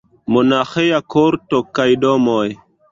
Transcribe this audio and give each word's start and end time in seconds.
Monaĥeja 0.37 1.03
korto 1.17 1.63
kaj 1.81 1.89
domoj. 2.07 2.47